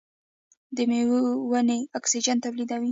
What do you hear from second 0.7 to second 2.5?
د میوو ونې اکسیجن